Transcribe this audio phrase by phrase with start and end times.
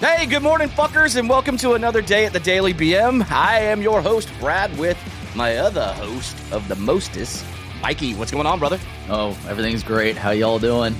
[0.00, 3.30] Hey, good morning, fuckers, and welcome to another day at the Daily BM.
[3.30, 4.96] I am your host, Brad, with
[5.36, 7.44] my other host of the mostest,
[7.82, 8.14] Mikey.
[8.14, 8.78] What's going on, brother?
[9.10, 10.16] Oh, everything's great.
[10.16, 10.94] How y'all doing?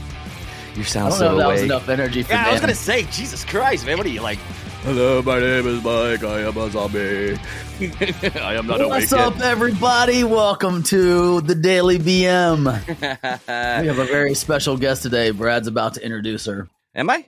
[0.74, 1.70] You I sound don't so know if that was awake.
[1.70, 2.68] enough energy for Yeah, I was Dan.
[2.68, 4.38] gonna say, Jesus Christ, man, what are you like?
[4.82, 6.22] Hello, my name is Mike.
[6.22, 7.38] I am a zombie.
[8.40, 10.24] I am not What's up, everybody?
[10.24, 12.64] Welcome to the Daily BM.
[13.80, 15.30] we have a very special guest today.
[15.30, 16.68] Brad's about to introduce her.
[16.94, 17.26] am I?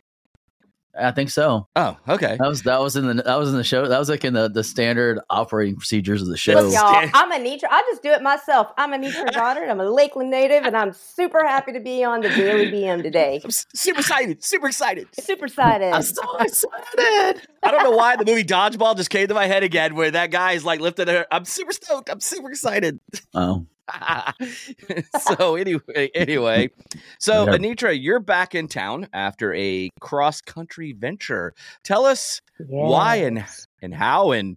[0.99, 1.69] I think so.
[1.75, 2.37] Oh, okay.
[2.39, 3.87] That was that was in the that was in the show.
[3.87, 6.55] That was like in the, the standard operating procedures of the show.
[6.55, 7.65] Look, y'all, I'm Anitra.
[7.71, 8.69] I just do it myself.
[8.77, 9.71] I'm Anitra Goddard.
[9.71, 13.41] I'm a Lakeland native, and I'm super happy to be on the Daily BM today.
[13.43, 14.45] I'm super excited.
[14.45, 15.09] Super excited.
[15.19, 15.93] Super excited.
[15.93, 17.49] I'm so excited.
[17.63, 20.31] I don't know why the movie Dodgeball just came to my head again, where that
[20.31, 21.27] guy is like lifting her.
[21.31, 22.11] I'm super stoked.
[22.11, 23.01] I'm super excited.
[23.35, 23.67] Oh,
[25.21, 26.71] so anyway, anyway,
[27.19, 27.57] so Yeah.
[27.57, 31.53] Anitra, you're back in town after a cross country venture.
[31.85, 33.45] Tell us why and
[33.83, 34.57] and how and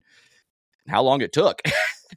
[0.87, 1.61] how long it took.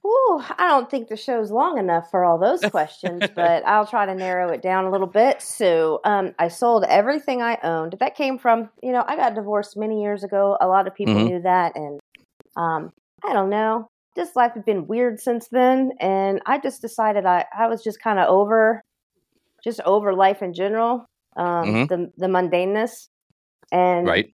[0.06, 4.06] Ooh, I don't think the show's long enough for all those questions, but I'll try
[4.06, 5.42] to narrow it down a little bit.
[5.42, 7.96] So, um, I sold everything I owned.
[7.98, 10.56] That came from, you know, I got divorced many years ago.
[10.60, 11.24] A lot of people Mhm.
[11.28, 11.98] knew that, and
[12.56, 12.92] um,
[13.24, 13.88] I don't know.
[14.18, 18.02] This life had been weird since then, and I just decided I, I was just
[18.02, 18.82] kind of over,
[19.62, 21.88] just over life in general, um, Mhm.
[21.88, 23.06] the the mundaneness,
[23.70, 24.34] and right.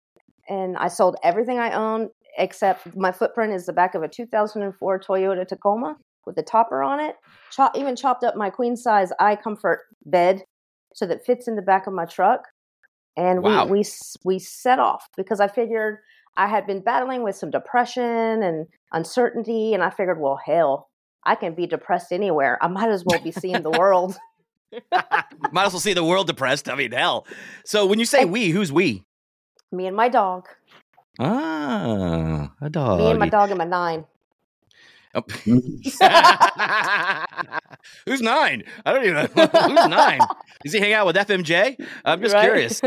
[0.49, 5.01] and I sold everything I own except my footprint is the back of a 2004
[5.01, 7.17] Toyota Tacoma with a topper on it.
[7.51, 10.45] Chop, even chopped up my queen size iComfort bed
[10.95, 12.47] so that fits in the back of my truck.
[13.17, 13.65] And Wow.
[13.65, 13.85] we we
[14.25, 15.99] we set off because I figured
[16.37, 20.89] I had been battling with some depression and uncertainty, and I figured, well, hell,
[21.25, 22.59] I can be depressed anywhere.
[22.63, 24.17] I might as well be seeing the world.
[25.53, 26.67] Might as well see the world depressed.
[26.71, 27.27] I mean, hell.
[27.67, 29.05] So when you say we, who's we?
[29.71, 30.49] Me and my dog.
[31.21, 32.99] Ah, a dog.
[32.99, 34.07] Me and my dog and my nine.
[35.15, 35.23] Oh.
[38.07, 38.63] Who's nine?
[38.87, 39.27] I don't even know.
[39.27, 40.21] Who's nine?
[40.65, 41.77] Does he hang out with FMJ?
[42.03, 42.45] I'm just Right.
[42.45, 42.81] curious.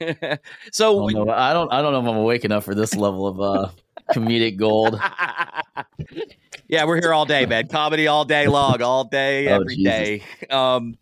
[0.00, 0.38] I
[0.72, 1.32] so, don't know.
[1.32, 1.72] I don't.
[1.72, 3.70] I don't know if I'm awake enough for this level of uh,
[4.12, 5.00] comedic gold.
[6.68, 7.68] yeah, we're here all day, man.
[7.68, 9.92] Comedy all day long, all day, Oh, every Jesus.
[9.92, 10.22] day.
[10.50, 10.98] Um,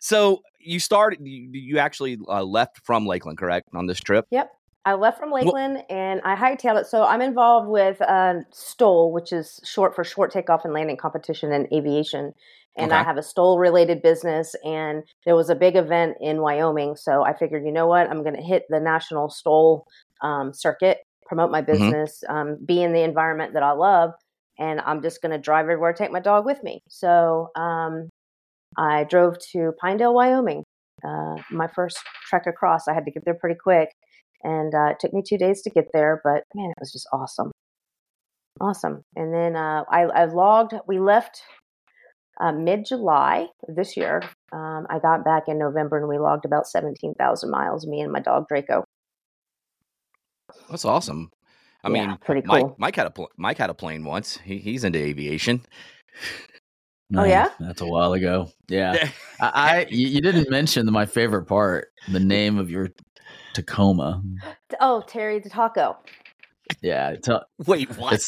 [0.00, 1.20] so you started.
[1.22, 4.26] You, you actually uh, left from Lakeland, correct, on this trip?
[4.30, 4.50] Yep.
[4.84, 6.86] I left from Lakeland and I hightailed it.
[6.86, 11.52] So I'm involved with uh, STOL, which is short for short takeoff and landing competition
[11.52, 12.32] in aviation.
[12.76, 14.54] And I have a STOL related business.
[14.64, 16.94] And there was a big event in Wyoming.
[16.94, 18.08] So I figured, you know what?
[18.08, 19.84] I'm going to hit the national STOL
[20.22, 24.12] um, circuit, promote my business, um, be in the environment that I love.
[24.60, 26.80] And I'm just going to drive everywhere, take my dog with me.
[26.88, 28.08] So um,
[28.76, 30.62] I drove to Pinedale, Wyoming.
[31.04, 31.98] Uh, my first
[32.28, 33.90] trek across, I had to get there pretty quick
[34.44, 37.08] and uh, it took me two days to get there but man it was just
[37.12, 37.50] awesome
[38.60, 41.42] awesome and then uh, I, I logged we left
[42.40, 44.22] uh, mid-july this year
[44.52, 48.20] um, i got back in november and we logged about 17000 miles me and my
[48.20, 48.84] dog draco
[50.70, 51.30] That's awesome.
[51.84, 52.74] I Yeah, mean, pretty Mike, cool.
[52.78, 54.36] Mike had a pl- Mike had a plane once.
[54.38, 55.62] He, he's into aviation.
[57.16, 57.48] Oh, yeah?
[57.60, 58.50] that's a while ago.
[58.68, 59.08] Yeah,
[59.40, 62.90] I, I you, you didn't mention my favorite part, the name of your
[63.54, 64.22] Tacoma.
[64.80, 65.96] oh terry the taco
[66.82, 68.20] Yeah, it's, uh, Wait, what?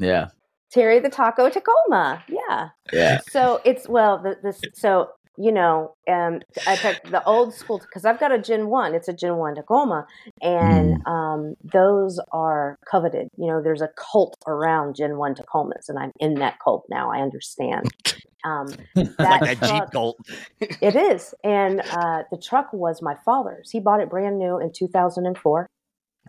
[0.00, 0.28] yeah,
[0.72, 3.18] terry the taco tacoma yeah yeah.
[3.30, 8.04] so it's well the, this so you know um i took the old school because
[8.04, 10.06] i've got a gen 1 it's a gen 1 tacoma
[10.42, 15.98] and um those are coveted you know there's a cult around gen 1 tacomas and
[15.98, 17.86] i'm in that cult now i understand
[18.44, 20.16] um like that that Jeep truck- Colt.
[20.60, 24.72] it is and uh the truck was my father's he bought it brand new in
[24.74, 25.66] 2004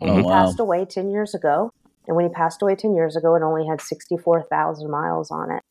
[0.01, 0.29] and Oh, he wow.
[0.45, 1.71] passed away 10 years ago
[2.09, 5.63] and when he passed away 10 years ago it only had 64000 miles on it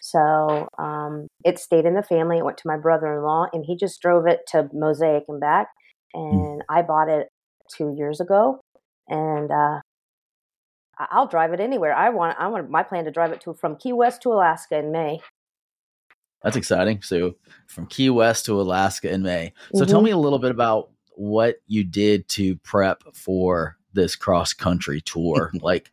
[0.00, 2.38] so um, it stayed in the family.
[2.38, 5.40] It went to my brother in law, and he just drove it to Mosaic and
[5.40, 5.68] back.
[6.14, 7.28] And I bought it
[7.76, 8.60] two years ago,
[9.08, 9.80] and uh,
[10.98, 12.36] I'll drive it anywhere I want.
[12.38, 15.20] I want my plan to drive it to from Key West to Alaska in May.
[16.42, 17.02] That's exciting.
[17.02, 17.34] So
[17.66, 19.52] from Key West to Alaska in May.
[19.74, 20.04] So tell Mhm.
[20.04, 25.52] me a little bit about what you did to prep for this cross country tour.
[25.60, 25.90] like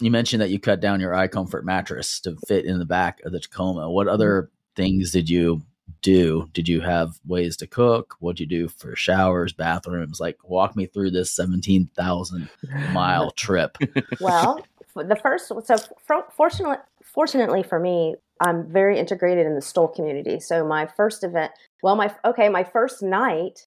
[0.00, 3.32] you mentioned that you cut down your iComfort mattress to fit in the back of
[3.32, 3.90] the Tacoma.
[3.90, 4.82] What other mm-hmm.
[4.82, 5.62] things did you
[6.02, 6.48] do?
[6.52, 8.16] Did you have ways to cook?
[8.18, 10.20] What'd you do for showers, bathrooms?
[10.20, 12.48] Like walk me through this 17,000
[12.92, 13.76] mile trip.
[14.20, 14.64] well,
[14.94, 20.40] the first so for, fortunately, fortunately for me, I'm very integrated in the STOL community.
[20.40, 21.52] So my first event,
[21.82, 23.66] well, my okay, my first night,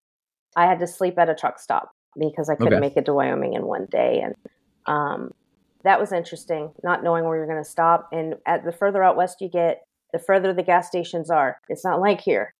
[0.55, 1.91] I had to sleep at a truck stop.
[2.17, 2.81] Because I couldn't Okay.
[2.81, 4.35] make it to Wyoming in one day, and
[4.85, 5.31] um,
[5.83, 6.71] that was interesting.
[6.83, 9.85] Not knowing where you're going to stop, and at the further out west you get,
[10.13, 11.59] the further the gas stations are.
[11.69, 12.53] It's not like here.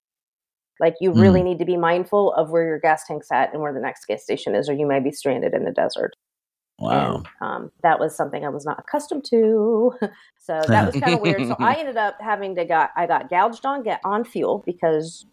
[0.80, 3.74] Like you really need to be mindful of where your gas tank's at and where
[3.74, 6.13] the next gas station is, or you may be stranded in the desert.
[6.77, 7.15] Wow.
[7.15, 9.94] And, um, that was something I was not accustomed to.
[10.39, 11.48] so that was kind of weird.
[11.48, 15.25] So I ended up having to got I got gouged on get on fuel because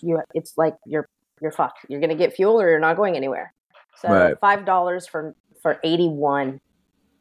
[0.00, 1.08] you it's like you're
[1.40, 1.78] you're fucked.
[1.88, 3.52] You're gonna get fuel or you're not going anywhere.
[3.96, 4.36] So Right.
[4.40, 6.60] five dollars for for eighty one.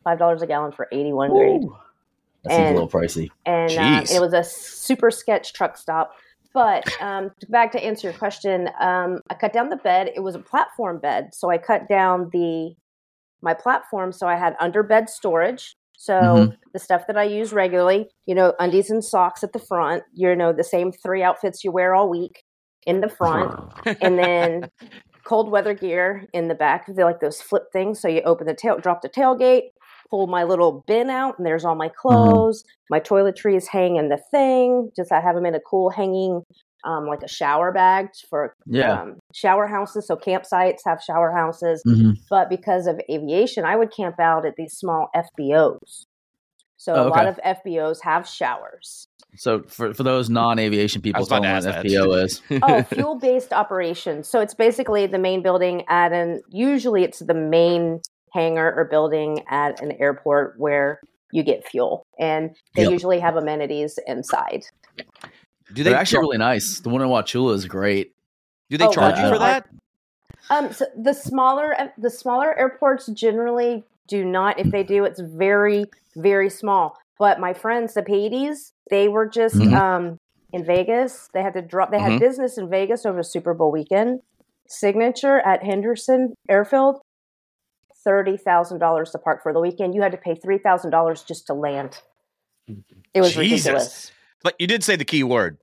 [0.03, 1.63] Five dollars a gallon for eighty one grade.
[1.63, 1.77] Ooh.
[2.43, 3.29] That seems a little pricey.
[3.45, 6.11] And um, it was a super sketch truck stop.
[6.53, 10.11] But um, back to answer your question, um, I cut down the bed.
[10.15, 12.73] It was a platform bed, so I cut down the
[13.43, 15.75] my platform so I had under bed storage.
[15.97, 16.57] So Mhm.
[16.73, 20.03] the stuff that I use regularly, you know, undies and socks at the front.
[20.13, 22.43] You know, the same three outfits you wear all week
[22.87, 23.53] in the front,
[24.01, 24.69] and then
[25.31, 26.85] cold weather gear in the back.
[26.87, 28.01] They're like those flip things.
[28.01, 29.69] So you open the tail, drop the tailgate,
[30.09, 32.65] pull my little bin out, and there's all my clothes.
[32.89, 34.91] My toiletries hang in the thing.
[34.93, 36.43] Just I have them in a cool hanging,
[36.83, 39.03] um, like a shower bag for Yeah.
[39.03, 40.05] um, shower houses.
[40.05, 42.15] So campsites have shower houses, Mhm.
[42.29, 46.07] but because of aviation, I would camp out at these small FBOs.
[46.81, 49.05] So Oh, a lot of FBOs have showers.
[49.35, 52.07] So for, for those non-aviation people, was about tell them what ask an that.
[52.09, 52.41] FBO is.
[52.63, 54.27] oh, fuel based operations.
[54.27, 58.01] So it's basically the main building at an usually it's the main
[58.33, 60.99] hangar or building at an airport where
[61.31, 62.91] you get fuel, and they Yep.
[62.93, 64.63] usually have amenities inside.
[64.97, 65.03] Do
[65.75, 66.79] they They're actually really nice.
[66.79, 68.13] The one in Wauchula is great.
[68.71, 69.67] do they Oh, charge you for that?
[70.49, 74.59] Um, so the smaller the smaller airports generally do not.
[74.59, 75.85] If they do, it's very
[76.17, 76.97] very small.
[77.17, 79.73] But my friends, the Pleiades, they were just Mhm.
[79.73, 80.17] um,
[80.51, 81.29] in Vegas.
[81.33, 81.89] They had to drop.
[81.91, 82.19] They had Mhm.
[82.19, 84.19] business in Vegas over Super Bowl weekend.
[84.67, 86.99] Signature at Henderson Airfield,
[88.03, 89.95] thirty thousand dollars to park for the weekend.
[89.95, 92.01] You had to pay three thousand dollars just to land.
[93.13, 93.65] It was Jesus.
[93.65, 94.11] ridiculous.
[94.43, 95.57] But you did say the key word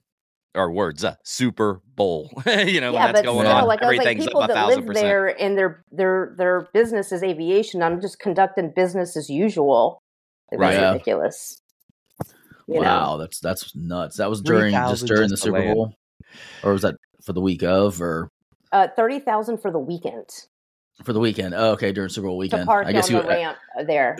[0.54, 2.30] or words, uh, Super Bowl.
[2.46, 4.40] you know, when yeah, that's but going still, on, like I was like, everything's people
[4.42, 5.04] up a that thousand live percent.
[5.06, 7.82] there and their their their business is aviation.
[7.82, 10.02] I'm just conducting business as usual.
[10.50, 10.74] It was Right.
[10.74, 10.92] Yeah.
[10.92, 11.60] ridiculous.
[12.66, 12.80] You know?
[12.82, 14.16] wow, that's that's nuts.
[14.18, 15.74] That was during just during the just to Super land.
[15.74, 15.94] Bowl,
[16.62, 18.30] or was that for the week of, or
[18.72, 20.28] Uh, thirty thousand for the weekend
[21.04, 21.54] for the weekend?
[21.54, 22.66] Oh, okay, during Super Bowl to weekend.
[22.66, 23.22] park I guess on you.
[23.22, 24.16] the ramp there.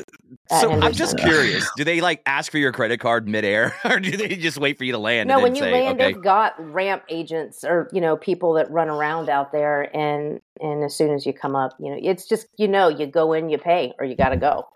[0.51, 1.69] at So I'm just curious.
[1.77, 4.85] Do they like ask for your credit card midair, or do they just wait for
[4.85, 5.29] you to land?
[5.29, 8.53] No, and when you say, land, okay, they've got ramp agents or you know people
[8.55, 11.99] that run around out there, and and as soon as you come up, you know
[12.01, 14.67] it's just you know you go in, you pay, or you got to go.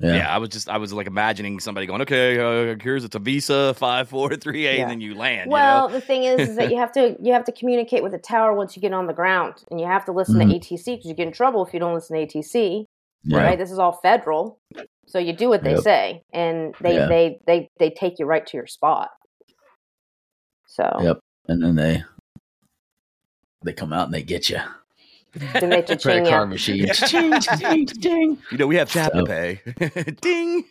[0.00, 0.14] Yeah.
[0.16, 0.34] yeah.
[0.34, 2.38] I was just I was like imagining somebody going, okay,
[2.72, 4.82] uh, here's it's a Visa five four three eight, Yeah.
[4.82, 5.50] and then you land.
[5.50, 6.00] Well, you know?
[6.00, 8.54] the thing is, is that you have to you have to communicate with the tower
[8.54, 10.60] once you get on the ground, and you have to listen Mhm.
[10.60, 12.86] to ATC because you get in trouble if you don't listen to ATC.
[13.24, 13.38] Yeah.
[13.38, 13.58] Right?
[13.58, 14.58] This is all federal,
[15.06, 15.80] so you do what they Yep.
[15.82, 19.10] say, and they they they they take you right to your spot.
[20.66, 21.18] So Yep.
[21.48, 22.02] And then they
[23.62, 24.58] they come out and they get you.
[25.34, 26.52] Then they Credit cha-ching card you.
[26.52, 26.86] machine.
[26.86, 28.38] Cha-ching, cha-ching, cha-ching.
[28.50, 30.12] you know we have tap So- to pay.
[30.20, 30.64] Ding.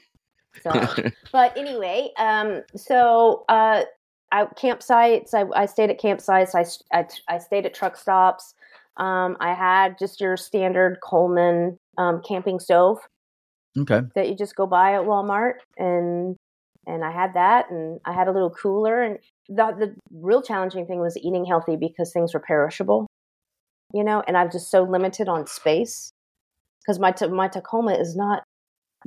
[0.63, 0.71] So,
[1.31, 3.83] but anyway, um, so uh,
[4.31, 5.33] I campsites.
[5.33, 6.53] I, I stayed at campsites.
[6.55, 8.53] I I stayed at truck stops.
[8.97, 12.97] Um, I had just your standard Coleman um, camping stove
[13.77, 14.01] Okay.
[14.15, 16.35] that you just go buy at Walmart, and
[16.85, 19.01] and I had that, and I had a little cooler.
[19.01, 23.07] And the the real challenging thing was eating healthy because things were perishable,
[23.93, 24.23] you know.
[24.27, 26.11] And I'm just so limited on space
[26.81, 28.43] because my my Tacoma is not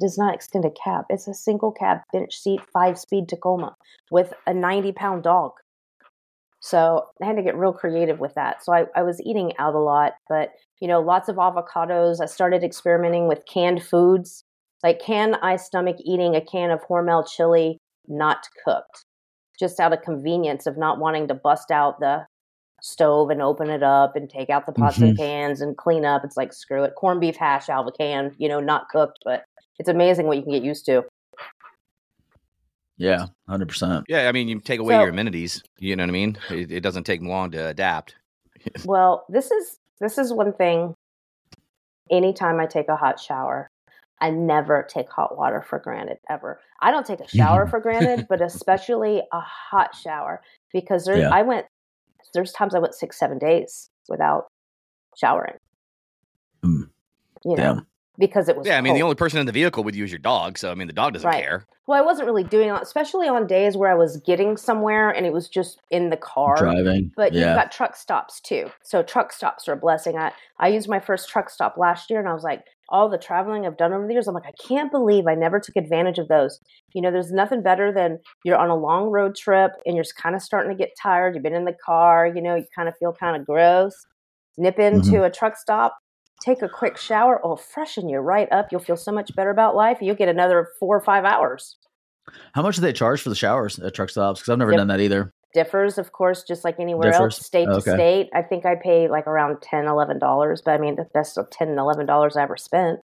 [0.01, 1.05] does not extend a cab.
[1.11, 3.75] It's a single cab bench seat, five speed Tacoma
[4.11, 5.53] with a 90 pound dog.
[6.61, 8.65] So I had to get real creative with that.
[8.65, 12.21] So I, I was eating out a lot, but you know, lots of avocados.
[12.21, 14.45] I started experimenting with canned foods.
[14.83, 19.05] Like, can I stomach eating a can of Hormel chili not cooked?
[19.59, 22.27] Just out of convenience of not wanting to bust out the
[22.83, 25.23] stove and open it up and take out the pots and mm-hmm.
[25.23, 26.25] pans and clean up.
[26.25, 26.95] It's like, screw it.
[26.97, 29.45] Corned beef hash out of a can, you know, not cooked, but
[29.79, 31.05] it's amazing what you can get used to.
[32.99, 33.27] Yeah.
[33.49, 34.05] Hundred percent.
[34.09, 35.63] Yeah, I mean, you take away So- your amenities.
[35.79, 36.39] You know what I mean?
[36.51, 38.17] It, it doesn't take long to adapt.
[38.85, 40.95] Well, this is this is one thing.
[42.13, 43.69] Anytime I take a hot shower,
[44.21, 46.61] I never take hot water for granted ever.
[46.81, 47.71] I don't take a shower mm-hmm.
[47.71, 51.31] for granted, but especially a hot shower because there Yeah.
[51.31, 51.67] I went
[52.35, 54.47] there's times I went 6 7 days without
[55.17, 55.57] showering.
[56.65, 56.89] Mm.
[57.45, 57.87] You know, Damn.
[58.19, 58.67] because it was.
[58.67, 60.75] Yeah, I mean, the only person in the vehicle would use your dog, so I
[60.75, 61.43] mean, the dog doesn't Right.
[61.43, 61.67] care.
[61.89, 65.27] Well, I wasn't really doing that, especially on days where I was getting somewhere and
[65.27, 66.57] it was just in the car.
[66.57, 67.11] Driving.
[67.17, 67.41] But yeah.
[67.49, 68.71] you've got truck stops too.
[68.85, 70.17] So truck stops are a blessing.
[70.17, 73.19] I, I used my first truck stop last year and I was like, all the
[73.19, 76.19] traveling I've done over the years, I'm like, I can't believe I never took advantage
[76.19, 76.59] of those.
[76.95, 80.35] You know, there's nothing better than you're on a long road trip and you're kind
[80.35, 81.35] of starting to get tired.
[81.35, 83.95] You've been in the car, you know, you kind of feel kind of gross.
[84.59, 85.25] Nip into mm-hmm.
[85.25, 85.97] a truck stop,
[86.41, 87.41] take a quick shower.
[87.43, 88.69] Oh, freshen you right up.
[88.71, 89.99] You'll feel so much better about life.
[90.01, 91.77] You'll get another four or five hours.
[92.53, 94.41] How much do they charge for the showers at truck stops?
[94.41, 94.79] Because I've never Yep.
[94.79, 95.33] done that either.
[95.55, 97.35] Differs of course just like anywhere Differs?
[97.39, 97.75] else state Okay.
[97.91, 101.35] to state i think i pay like around 10 11 dollars but i mean that's
[101.35, 103.01] the 10 11 dollars i ever spent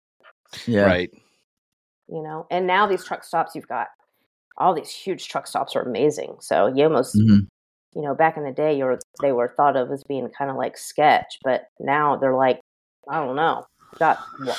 [0.66, 0.82] Yeah.
[0.84, 1.10] Right.
[2.08, 3.88] you know and now these truck stops you've got
[4.58, 7.46] all these huge truck stops are amazing so you almost Mhm.
[7.94, 10.50] you know back in the day you were they were thought of as being kind
[10.50, 12.60] of like sketch but now they're like
[13.10, 13.64] i don't know
[13.98, 14.18] got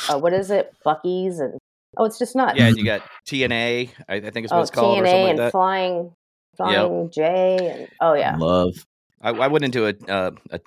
[0.10, 1.58] uh, what is it Buc-ee's and
[1.98, 4.62] oh it's just nuts Yeah, and you got TNA, I, I think is what oh
[4.62, 5.52] it's called, or tna something like and that.
[5.52, 6.12] flying
[6.58, 8.74] flying j and oh yeah Love.
[9.22, 10.60] I, I went into a, uh, a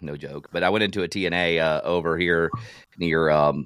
[0.00, 2.50] no joke, but I went into a TNA uh, over here
[2.98, 3.64] near um,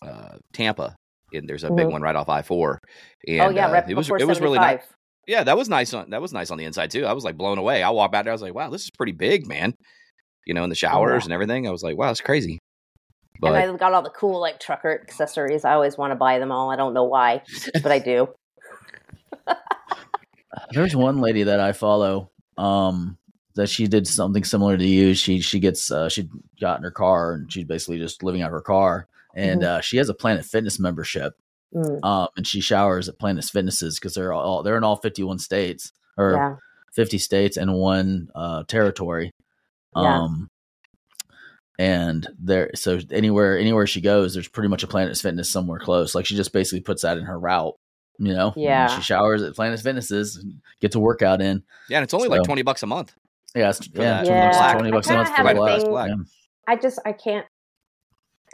[0.00, 0.96] uh, Tampa,
[1.32, 1.92] and there's a big Mhm.
[1.92, 2.78] one right off I four.
[3.28, 4.82] And oh yeah uh, right it was it was really nice.
[5.26, 7.04] Yeah, that was nice on that was nice on the inside too.
[7.04, 7.82] I was like blown away.
[7.82, 9.74] I walked out there, I was like, wow, this is pretty big, man.
[10.46, 11.68] You know, in the showers and everything.
[11.68, 12.52] I was like, wow, it's crazy.
[12.52, 12.58] and
[13.40, 15.64] But I've got all the cool like trucker accessories.
[15.64, 16.70] I always want to buy them all.
[16.70, 17.42] I don't know why,
[17.82, 18.28] but I do.
[20.70, 22.30] There's one lady that I follow.
[22.56, 23.18] Um,
[23.54, 25.14] that she did something similar to you.
[25.14, 26.28] She she gets uh, she
[26.60, 29.08] got in her car and she's basically just living out of her car.
[29.34, 31.34] And uh, she has a Planet Fitness membership.
[31.74, 35.38] Mm, Um, and she showers at Planet Fitnesses because they're all they're in all 51
[35.38, 36.56] states or yeah,
[36.94, 39.32] 50 states and one uh, territory.
[39.96, 40.22] Yeah.
[40.22, 40.50] Um,
[41.78, 46.14] and there, so anywhere anywhere she goes, there's pretty much a Planet Fitness somewhere close.
[46.14, 47.74] Like she just basically puts that in her route,
[48.18, 48.52] you know.
[48.56, 48.86] Yeah.
[48.88, 51.62] she showers at Planet Fitnesses, and gets a workout in.
[51.88, 53.14] yeah, and it's only like twenty bucks a month.
[53.54, 54.26] Yeah, it's, For yeah, that.
[54.26, 54.72] Yeah.
[54.74, 55.82] twenty bucks I a month for the a last.
[55.82, 56.08] thing- Black.
[56.08, 56.16] Yeah.
[56.68, 57.46] I just I can't.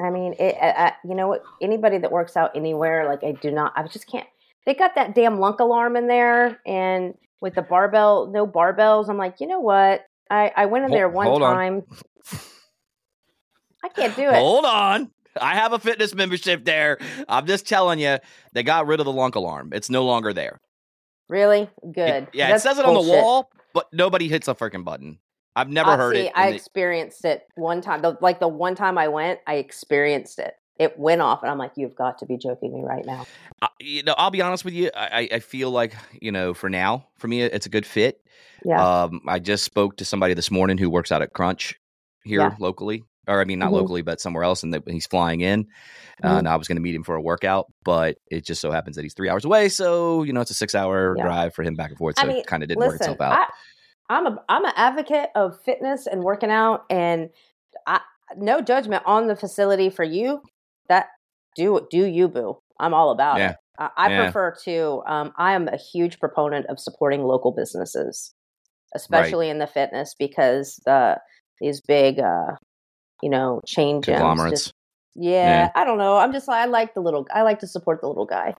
[0.00, 1.42] I mean, it, I, I- you know what?
[1.60, 3.72] Anybody that works out anywhere, like I do not.
[3.76, 4.26] I just can't.
[4.66, 9.08] They got that damn lunk alarm in there, and with the barbell, no barbells.
[9.08, 10.04] I'm like, you know what?
[10.30, 11.54] I I went in Hol- there one hold on.
[11.54, 11.82] time.
[13.84, 14.34] I can't do it.
[14.34, 15.10] Hold on.
[15.40, 16.98] I have a fitness membership there.
[17.28, 18.18] I'm just telling you,
[18.52, 19.70] they got rid of the lunk alarm.
[19.72, 20.60] It's no longer there.
[21.28, 22.28] Really It- good.
[22.32, 25.18] yeah, That's it says it on the wall, but nobody hits a freaking button.
[25.54, 26.32] I've never I heard see, it.
[26.34, 28.00] I they- experienced it one time.
[28.02, 30.54] The, like the one time I went, I experienced it.
[30.78, 33.26] It went off, and I'm like, "You've got to be joking me right now."
[33.60, 34.90] I- you know, I'll be honest with you.
[34.94, 35.92] I, I- I feel like
[36.22, 38.20] you know, for now, for me, it's a good fit.
[38.64, 41.74] Yeah, Um, I just spoke to somebody this morning who works out at Crunch
[42.24, 42.54] here Yeah.
[42.60, 43.74] locally, or I mean, not Mhm.
[43.74, 45.66] locally, but somewhere else, and that he's flying in.
[46.24, 46.38] Uh, Mhm.
[46.38, 48.96] and I was going to meet him for a workout, but it just so happens
[48.96, 49.68] that he's three hours away.
[49.68, 51.22] So you know, it's a six-hour Yeah.
[51.24, 52.16] drive for him back and forth.
[52.18, 53.38] I So mean, it kind of didn't work listen, itself out.
[53.38, 53.46] I,
[54.08, 57.30] I'm a I'm an advocate of fitness and working out, and
[57.86, 58.00] I
[58.36, 60.40] no judgment on the facility for you.
[60.88, 61.08] That
[61.56, 62.58] do do you boo?
[62.80, 63.50] I'm all about Yeah.
[63.50, 63.56] it.
[63.78, 64.24] I, I Yeah.
[64.24, 65.02] prefer to.
[65.06, 68.34] Um, I am a huge proponent of supporting local businesses,
[68.94, 71.18] especially in the fitness, because the
[71.60, 72.52] these big, uh,
[73.22, 74.16] you know, chain gyms.
[74.16, 74.64] Conglomerates.
[74.64, 74.74] Just,
[75.14, 75.72] yeah, Yeah.
[75.74, 76.16] I don't know.
[76.16, 77.26] I'm just like I like the little.
[77.32, 78.54] I like to support the little guy.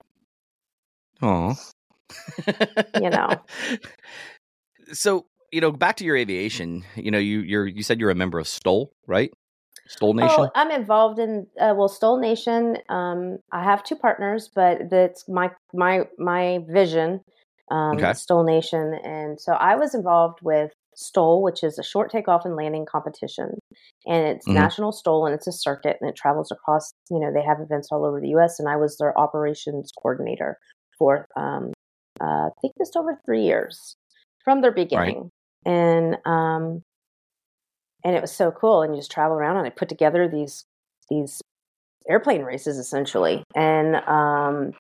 [1.21, 1.55] Aw.
[2.95, 3.41] You know.
[4.93, 6.83] so you know, back to your aviation.
[6.95, 9.31] You know, you you're you said you're a member of STOL, right?
[9.87, 10.35] STOL Nation.
[10.39, 12.77] Oh, I'm involved in uh, well, STOL Nation.
[12.89, 17.21] Um, I have two partners, but that's my my my vision.
[17.71, 18.13] Um, Okay.
[18.13, 22.55] STOL Nation, and so I was involved with STOL, which is a short takeoff and
[22.55, 23.57] landing competition,
[24.05, 24.53] and it's Mhm.
[24.53, 26.91] national STOL, and it's a circuit, and it travels across.
[27.09, 30.57] You know, they have events all over the U.S., and I was their operations coordinator
[30.97, 31.71] for um,
[32.21, 33.95] uh, I think just over three years
[34.43, 35.29] from their beginning,
[35.65, 36.83] and um,
[38.03, 38.81] and it was so cool.
[38.81, 40.65] And you just travel around, and I put together these
[41.09, 41.41] these
[42.09, 44.73] airplane races essentially, and um,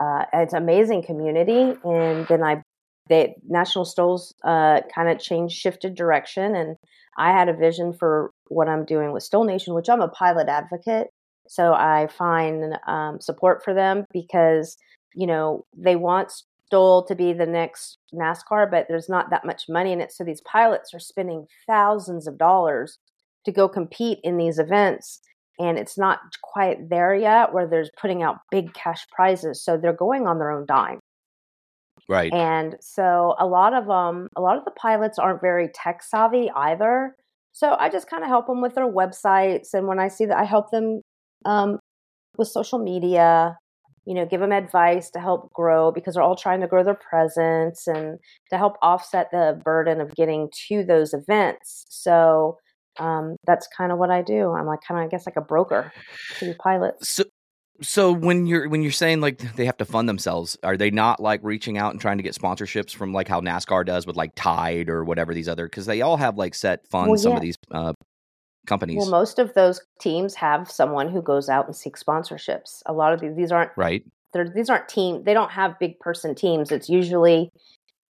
[0.00, 1.76] uh, it's an amazing community.
[1.84, 2.62] And then I,
[3.10, 6.76] the National STOL's uh, kind of changed, shifted direction, and
[7.18, 10.48] I had a vision for what I'm doing with STOL Nation, which I'm a pilot
[10.48, 11.08] advocate.
[11.48, 14.76] So I find um, support for them because
[15.14, 16.32] you know they want
[16.66, 20.12] STOL to be the next NASCAR, but there's not that much money in it.
[20.12, 22.98] So these pilots are spending thousands of dollars
[23.44, 25.20] to go compete in these events.
[25.58, 29.62] And it's not quite there yet where they're putting out big cash prizes.
[29.62, 31.00] So they're going on their own dime.
[32.10, 32.32] Right.
[32.32, 36.50] And so a lot of them, a lot of the pilots aren't very tech savvy
[36.50, 37.16] either.
[37.52, 39.72] So I just kind of help them with their websites.
[39.72, 41.02] And when I see that, I help them
[41.44, 41.78] um,
[42.36, 43.56] with social media,
[44.06, 46.94] you know, give them advice to help grow because they're all trying to grow their
[46.94, 48.18] presence and
[48.50, 51.84] to help offset the burden of getting to those events.
[51.88, 52.58] So
[52.98, 54.52] um, that's kind of what I do.
[54.52, 55.92] I'm like kind of, I guess, like a broker
[56.38, 57.08] to pilots.
[57.08, 57.24] So,
[57.82, 61.20] so when you're when you're saying like they have to fund themselves, are they not
[61.20, 64.32] like reaching out and trying to get sponsorships from like how NASCAR does with like
[64.34, 65.66] Tide or whatever these other?
[65.66, 67.08] Because they all have like set funds.
[67.08, 67.92] Well, Some of these uh,
[68.66, 72.82] companies, Well, most of those teams have someone who goes out and seeks sponsorships.
[72.86, 74.04] A lot of these, these aren't right?
[74.32, 75.24] they're, these aren't team.
[75.24, 76.70] They don't have big person teams.
[76.70, 77.50] It's usually,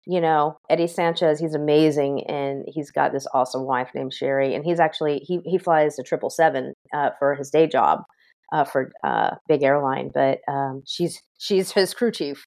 [0.05, 1.39] you know, Eddie Sanchez.
[1.39, 5.57] He's amazing, and he's got this awesome wife named Sherry, and he's actually he he
[5.57, 8.03] flies a triple seven uh, for his day job
[8.51, 12.46] uh, for uh, big airline, but um, she's she's his crew chief.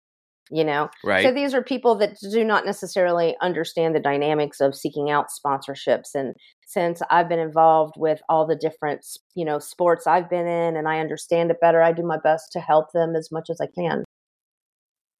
[0.50, 1.24] You know, Right.
[1.24, 6.14] so these are people that do not necessarily understand the dynamics of seeking out sponsorships.
[6.14, 6.34] And
[6.66, 10.86] since I've been involved with all the different, you know, sports I've been in and
[10.86, 13.66] I understand it better, I do my best to help them as much as I
[13.66, 14.04] can.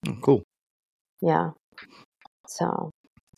[0.06, 0.42] Oh, cool.
[1.22, 1.50] Yeah.
[2.46, 2.90] So,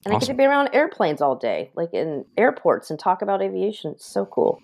[0.04, 3.40] and I get to be around airplanes all day, like in airports and talk about
[3.40, 3.92] aviation.
[3.92, 4.60] It's so cool.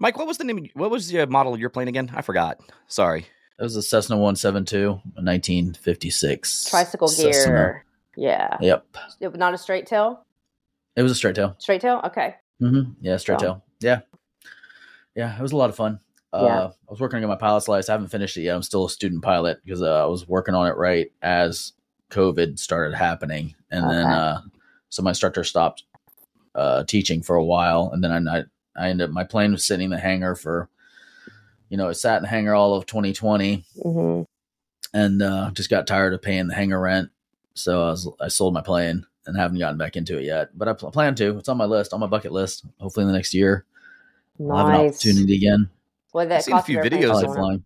[0.00, 0.68] Mike, what was the name?
[0.74, 2.10] What was the model of your plane again?
[2.14, 2.58] I forgot.
[2.88, 3.26] Sorry.
[3.58, 6.64] It was a Cessna 172, 1956.
[6.70, 7.30] Tricycle Cessna.
[7.52, 7.84] gear.
[8.16, 8.56] Yeah.
[8.60, 8.86] Yep.
[9.20, 10.24] It- Not a straight tail?
[10.96, 11.54] It was a straight tail.
[11.58, 12.00] Straight tail?
[12.04, 12.34] Okay.
[12.60, 12.92] Mm-hmm.
[13.00, 13.64] Yeah, straight So- tail.
[13.80, 14.00] Yeah.
[15.14, 16.00] Yeah, it was a lot of fun.
[16.32, 16.38] Yeah.
[16.40, 17.88] Uh, I was working on my pilot's license.
[17.88, 18.56] I haven't finished it yet.
[18.56, 21.72] I'm still a student pilot because uh, I was working on it right as
[22.10, 24.40] COVID started happening, and then uh,
[24.88, 25.84] so my instructor stopped
[26.56, 28.44] uh, teaching for a while, and then I, I
[28.76, 30.68] I ended up my plane was sitting in the hangar for,
[31.68, 34.22] you know, it sat in the hangar all of 2020, hmm
[34.92, 37.10] and uh, just got tired of paying the hangar rent,
[37.54, 40.68] so I was I sold my plane and haven't gotten back into it yet, but
[40.68, 41.38] I pl- plan to.
[41.38, 42.64] It's on my list, on my bucket list.
[42.78, 43.64] Hopefully in the next year.
[44.40, 45.68] I'll have an opportunity again.
[46.12, 47.36] What that I've seen a few videos of like going up.
[47.36, 47.64] flying.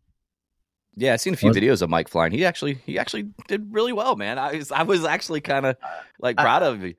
[0.97, 2.33] Yeah, I've seen a few Was- videos of Mike flying.
[2.33, 4.39] He actually he actually did really well, man.
[4.39, 5.77] I was I was actually kind of
[6.21, 6.95] like I- proud of you.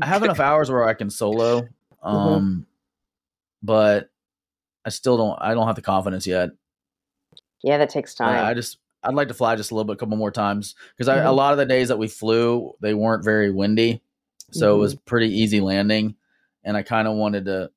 [0.00, 1.68] I have enough hours where I can solo,
[2.02, 2.66] um,
[3.64, 4.10] but
[4.84, 5.38] I still don't.
[5.40, 6.50] I don't have the confidence yet.
[7.62, 8.44] Yeah, that takes time.
[8.44, 10.74] I, I just I'd like to fly just a little bit, a couple more times
[10.94, 11.36] because I a mm-hmm.
[11.36, 14.02] lot of the days that we flew they weren't very windy,
[14.50, 15.04] so it was mm-hmm.
[15.06, 16.16] pretty easy landing,
[16.62, 17.70] and I kind of wanted to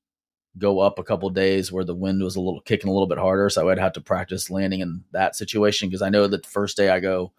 [0.57, 3.17] go up a couple days where the wind was a little kicking a little bit
[3.17, 6.49] harder, so I'd have to practice landing in that situation because I know that the
[6.49, 7.31] first day I go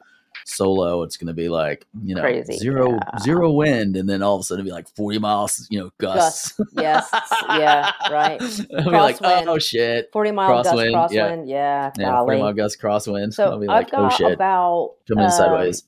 [0.48, 3.18] solo it's going to be like you know Crazy, zero yeah.
[3.20, 5.90] zero wind and then all of a sudden it'll be like 40 miles you know
[5.98, 7.08] gusts Gusts, yes,
[7.50, 8.40] yeah, right.
[8.70, 9.46] Like, Crosswind.
[9.46, 10.10] oh shit.
[10.12, 11.48] 40 mile gust Crosswind, crosswind.
[11.48, 11.56] yeah.
[11.58, 12.26] Yeah, Yeah, golly.
[12.36, 13.34] 40 mile gust crosswind.
[13.34, 14.32] So I'll be like, I've got oh shit.
[14.32, 15.84] about Coming in um, sideways.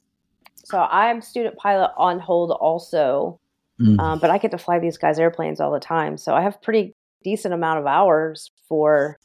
[0.65, 3.39] So I'm student pilot on hold also,
[3.81, 3.99] Mm.
[3.99, 6.19] um, but I get to fly these guys' airplanes all the time.
[6.19, 6.95] So I have pretty
[7.25, 9.17] decent amount of hours for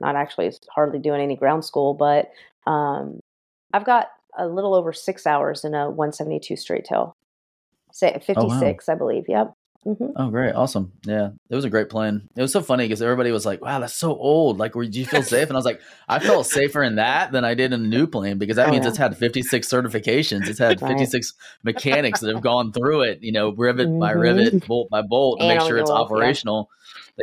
[0.00, 2.30] not actually hardly doing any ground school, but
[2.66, 3.20] um,
[3.74, 7.16] I've got a little over six hours in a 172 straight tail.
[7.92, 9.24] Say 56, I believe.
[9.28, 9.54] Yep.
[9.84, 10.52] hmm Oh, great.
[10.54, 10.92] Awesome.
[11.04, 11.30] Yeah.
[11.48, 12.28] It was a great plane.
[12.36, 14.58] It was so funny because everybody was like, wow, that's so old.
[14.58, 15.48] Like, were, do you feel safe?
[15.48, 18.06] And I was like, I felt safer in that than I did in a new
[18.06, 18.90] plane because that Oh, means yeah.
[18.90, 20.46] it's had 56 certifications.
[20.48, 20.90] It's had Right.
[20.90, 24.20] 56 mechanics that have gone through it, you know, rivet by Mhm.
[24.20, 26.04] rivet, bolt by bolt to And make sure it's wall, yeah.
[26.04, 26.68] operational.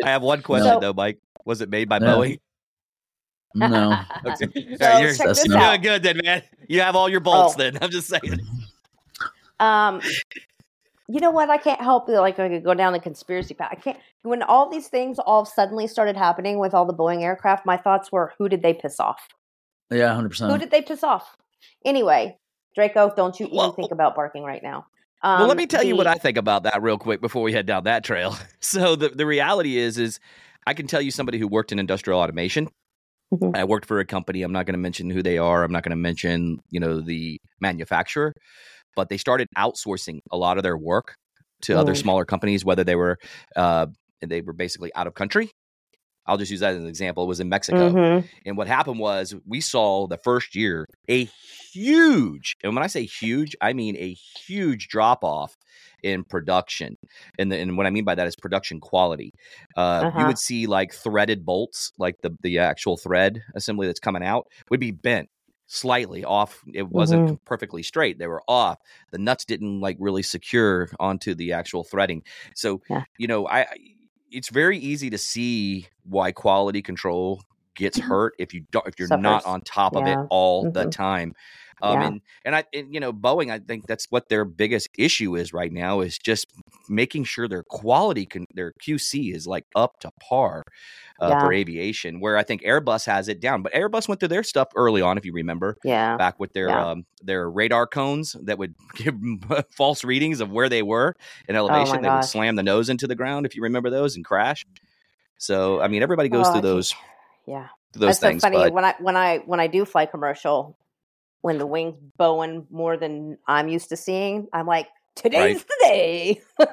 [0.04, 1.20] I have one question So- though, Mike.
[1.46, 2.20] Was it made by No.
[2.20, 2.40] Boeing?
[3.56, 4.00] No.
[4.26, 4.48] Okay.
[4.78, 6.44] So Yeah, you're, check you're doing good then, man.
[6.68, 7.58] You have all your bolts Oh.
[7.58, 7.78] then.
[7.82, 8.40] I'm just saying.
[9.60, 10.02] Um,
[11.08, 11.50] you know what?
[11.50, 12.20] I can't help it.
[12.20, 13.70] Like I could go down the conspiracy path.
[13.72, 13.98] I can't.
[14.24, 18.12] When all these things all suddenly started happening with all the Boeing aircraft, my thoughts
[18.12, 19.28] were, who did they piss off?
[19.92, 20.50] Yeah, 100%.
[20.52, 21.36] Who did they piss off?
[21.86, 22.38] Anyway,
[22.76, 24.88] Draco, don't you even Well- think about barking right now.
[25.22, 27.54] Um, well, let me tell you what I think about that real quick before we
[27.54, 28.36] head down that trail.
[28.60, 30.20] So the, the reality is, is
[30.68, 32.68] I can tell you somebody who worked in industrial automation.
[33.34, 33.56] Mhm.
[33.56, 34.44] I worked for a company.
[34.44, 35.64] I'm not going to mention who they are.
[35.64, 38.34] I'm not going to mention, you know, the manufacturer,
[38.96, 41.16] but they started outsourcing a lot of their work
[41.64, 41.98] to other Mm.
[41.98, 43.18] smaller companies, whether they were,
[43.56, 43.88] uh,
[44.22, 45.52] they were basically out of country.
[46.26, 47.24] I'll just use that as an example.
[47.24, 47.90] It was in Mexico.
[47.92, 48.28] Mhm.
[48.46, 51.26] And what happened was we saw the first year a
[51.74, 55.58] huge, and when I say huge, I mean a huge drop off
[56.02, 56.98] in production.
[57.40, 59.34] And, the, and what I mean by that is production quality.
[59.76, 60.28] Uh, You Uh-huh.
[60.28, 64.80] would see like threaded bolts, like the, the actual thread assembly that's coming out would
[64.80, 65.30] be bent
[65.66, 66.62] slightly off.
[66.74, 68.20] It wasn't perfectly straight.
[68.20, 68.78] They were off.
[69.12, 72.22] The nuts didn't like really secure onto the actual threading.
[72.54, 73.06] So, Yeah.
[73.18, 73.68] you know, I-
[74.34, 77.42] it's very easy to see why quality control
[77.76, 80.92] gets hurt if you don't if you're not on top of it all the Mhm.
[80.92, 81.34] time.
[81.82, 82.04] Um, Yeah.
[82.04, 85.54] and and I, and, you know, Boeing, I think that's what their biggest issue is
[85.54, 86.48] right now is just
[86.88, 90.64] making sure their quality, can, their QC is like up to par
[91.20, 91.40] uh, Yeah.
[91.40, 92.20] for aviation.
[92.20, 95.18] Where I think Airbus has it down, but Airbus went through their stuff early on,
[95.18, 96.20] if you remember, Yeah.
[96.20, 99.16] back with their um, their radar cones that would give
[99.76, 101.16] false readings of where they were
[101.48, 102.02] in elevation.
[102.02, 104.66] they would Oh slam the nose into the ground, if you remember those, and crash.
[105.38, 106.94] So I mean, everybody goes Oh, through those
[107.46, 107.68] Yeah.
[107.94, 108.42] those That's things.
[108.42, 110.78] so funny but when I when I when I do fly commercial,
[111.42, 116.42] when the wings bowing more than I'm used to seeing, I'm like, today's the day.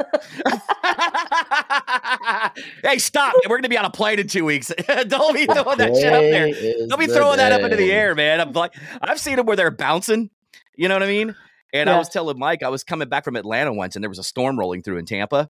[2.84, 3.34] hey, stop!
[3.44, 4.68] We're going to be on a plane in two weeks.
[5.08, 6.86] Don't be throwing that shit up there.
[6.88, 8.40] Don't be the throwing that up into the air, man.
[8.40, 10.30] I'm like, I've seen them where they're bouncing.
[10.76, 11.34] You know what I mean?
[11.72, 14.18] And I was telling Mike, I was coming back from Atlanta once, and there was
[14.18, 15.48] a storm rolling through in Tampa,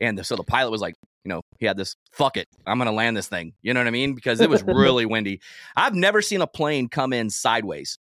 [0.00, 2.78] and the, so the pilot was like, you know, he had this fuck it, I'm
[2.78, 3.52] to land this thing.
[3.62, 4.14] You know what I mean?
[4.14, 5.40] Because it was really windy.
[5.76, 7.98] I've never seen a plane come in sideways,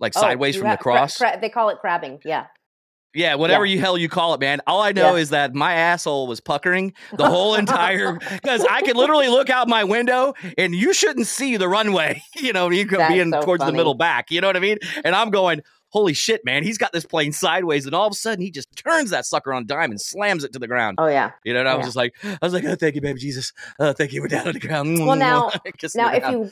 [0.00, 1.16] like Oh, sideways from the have- cra- cross.
[1.18, 2.20] cra- they call it crabbing.
[2.24, 2.46] Yeah.
[3.14, 4.60] Yeah, whatever you hell you call it, man.
[4.66, 5.22] All I know Yeah.
[5.22, 9.66] is that my asshole was puckering the whole entire because I could literally look out
[9.66, 12.22] my window and you shouldn't see the runway.
[12.36, 14.30] You know, you could be in so towards the middle back.
[14.30, 14.78] You know what I mean?
[15.04, 16.62] And I'm going, holy shit, man!
[16.62, 19.52] He's got this plane sideways, and all of a sudden he just turns that sucker
[19.52, 20.96] on dime and slams it to the ground.
[21.00, 21.32] Oh yeah.
[21.44, 23.52] You know, and I was just like, I was like, oh, thank you, baby Jesus.
[23.78, 24.20] Oh, thank you.
[24.22, 24.98] We're down on the ground.
[25.06, 25.50] Well, now-
[25.94, 26.50] Now, if you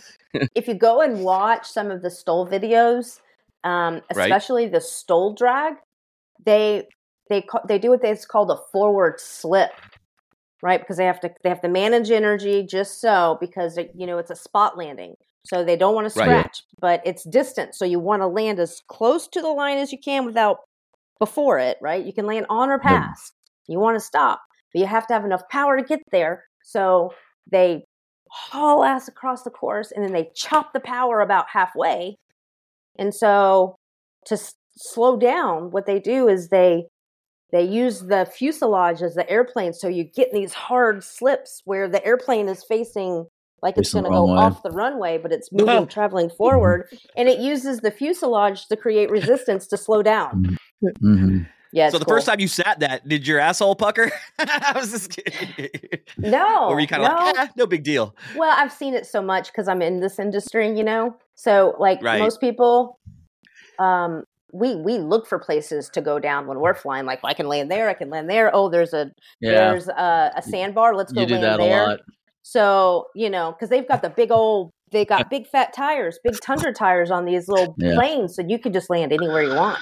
[0.55, 3.21] if you go and watch some of the STOL videos,
[3.65, 4.27] um, Right.
[4.27, 5.75] especially the STOL drag,
[6.45, 6.87] they
[7.29, 9.73] they ca- they do what is called a forward slip,
[10.63, 10.81] right?
[10.81, 14.31] Because they have to they have to manage energy just so because you know it's
[14.31, 15.15] a spot landing,
[15.47, 16.29] so they don't want to Right.
[16.29, 19.93] scratch, but it's distant, so you want to land as close to the line as
[19.93, 20.59] you can without
[21.19, 22.05] before it, right?
[22.05, 23.33] You can land on or past.
[23.69, 24.41] You want to stop,
[24.73, 26.45] but you have to have enough power to get there.
[26.63, 27.15] So
[27.51, 27.85] they
[28.31, 32.17] haul ass across the course and then they chop the power about halfway.
[32.99, 33.77] And so
[34.27, 36.87] to s- slow down, what they do is they
[37.53, 42.05] they use the fuselage as the airplane, so you get these hard slips where the
[42.05, 43.27] airplane is facing
[43.67, 44.45] like it's Facing going to go wrong way.
[44.45, 49.11] off the runway, but it's moving, traveling forward, and it uses the fuselage to create
[49.11, 50.57] resistance to slow down.
[51.01, 51.39] hmm
[51.73, 51.89] Yeah.
[51.91, 54.13] so it's the first time you sat that, did your asshole pucker?
[54.39, 55.69] I was just kidding.
[56.19, 57.25] no, or were you kind of no.
[57.25, 58.15] like, ah, no big deal?
[58.37, 61.17] Well, I've seen it so much because I'm in this industry, you know.
[61.35, 62.21] So, like Right.
[62.21, 63.01] most people,
[63.81, 67.05] um, we we look for places to go down when we're flying.
[67.05, 68.55] Like, I can land there, I can land there.
[68.55, 70.95] Oh, there's a Yeah, there's a, a sandbar.
[70.95, 71.85] Let's go you do land that there.
[71.85, 72.01] a lot.
[72.49, 76.37] So, you know, because they've got the big old, they got big fat tires, big
[76.41, 77.97] tundra tires on these little Yeah.
[77.97, 79.81] planes, so you can just land anywhere you want.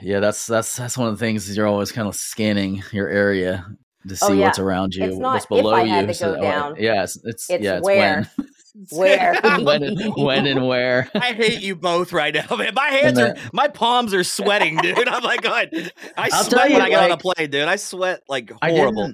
[0.00, 3.06] Yeah, that's that's that's one of the things is you're always kind of scanning your
[3.10, 3.66] area
[4.08, 4.46] to oh, see Oh, yeah.
[4.46, 5.90] what's around you, It's not what's if below I you.
[5.92, 6.74] had to so- go down.
[6.78, 8.30] yeah, it's, it's It's yeah, it's where.
[8.90, 9.38] Where?
[9.42, 11.10] when, when, and, when and where.
[11.14, 12.72] I hate you both right now, man.
[12.72, 15.06] My hands And are, uh, my palms are sweating, dude.
[15.06, 15.68] I'm like, God,
[16.16, 17.68] I I'll sweat tell when I get on a plane, dude.
[17.68, 19.12] I sweat like I horrible.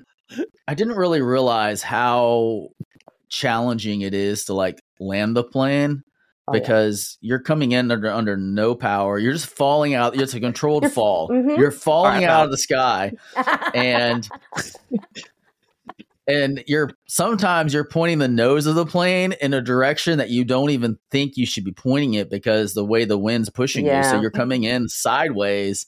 [0.66, 2.68] I didn't really realize how
[3.28, 6.02] challenging it is to like land the plane
[6.50, 6.60] Oh, yeah.
[6.60, 9.18] because you're coming in under under no power.
[9.18, 10.18] You're just falling out.
[10.18, 11.28] It's a controlled fall.
[11.28, 11.58] mhm.
[11.58, 13.12] You're falling out of the sky,
[13.74, 14.26] and
[16.26, 20.44] and you're sometimes you're pointing the nose of the plane in a direction that you
[20.44, 24.02] don't even think you should be pointing it because the way the wind's pushing you.
[24.04, 25.86] So you're coming in sideways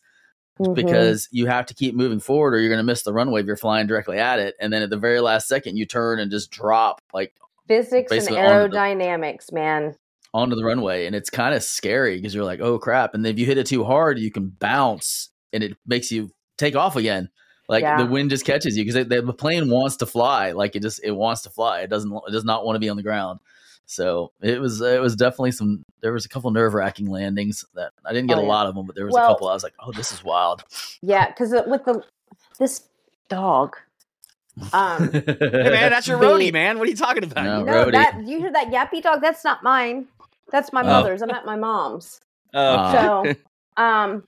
[0.60, 0.74] Mhm.
[0.74, 3.46] because you have to keep moving forward or you're going to miss the runway if
[3.46, 4.54] you're flying directly at it.
[4.60, 7.32] And then at the very last second, you turn and just drop like
[7.68, 9.94] physics and on the- aerodynamics, man.
[10.32, 11.06] onto the runway.
[11.06, 13.14] And it's kind of scary because you're like, oh crap.
[13.14, 16.76] And if you hit it too hard, you can bounce and it makes you take
[16.76, 17.28] off again.
[17.68, 17.98] Like Yeah.
[18.04, 20.52] the wind just catches you because the plane wants to fly.
[20.52, 21.80] Like it just, it wants to fly.
[21.80, 23.40] It doesn't, it does not want to be on the ground.
[23.92, 27.90] So it was, it was definitely some, there was a couple nerve wracking landings that
[28.06, 29.52] I didn't get Oh, a lot of them, but there was Well- a couple I
[29.52, 30.62] was like, oh, this is wild.
[31.02, 32.04] Yeah, because with the
[32.60, 32.84] this
[33.28, 33.74] dog,
[34.72, 36.78] um, Hey, man, that's your The- roadie, man.
[36.78, 37.44] What are you talking about?
[37.44, 37.64] No.
[37.64, 39.20] no, that you hear that yappy dog?
[39.22, 40.06] That's not mine.
[40.52, 40.86] That's my Oh.
[40.86, 41.20] mother's.
[41.20, 42.20] I'm at my mom's.
[42.54, 43.34] Oh, Uh, So,
[43.82, 44.22] um,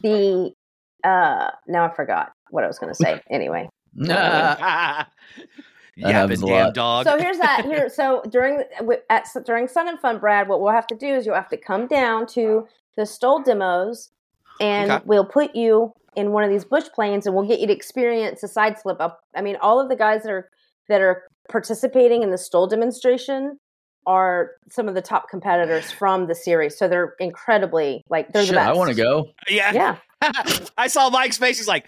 [0.00, 0.54] the
[1.02, 3.20] uh, now I forgot what I was going to say.
[3.30, 5.04] Anyway, Nah.
[5.96, 6.74] Yapping happens a damn lot.
[6.74, 7.04] dog.
[7.06, 7.64] so here's that.
[7.64, 8.62] Here, so during
[9.10, 11.56] at during Sun 'n Fun, Brad, what we'll have to do is you'll have to
[11.56, 14.10] come down to the STOL demos,
[14.60, 15.02] and Okay.
[15.06, 18.42] we'll put you in one of these bush planes, and we'll get you to experience
[18.42, 19.24] a side slip up.
[19.34, 20.48] I mean, all of the guys that are
[20.88, 23.58] that are participating in the STOL demonstration
[24.06, 28.52] are some of the top competitors from the series, so they're incredibly like they're Shit,
[28.54, 28.68] the best.
[28.70, 29.28] I want to go.
[29.48, 29.72] yeah.
[29.72, 29.96] Yeah.
[30.78, 31.58] I saw Mike's face.
[31.58, 31.86] He's like,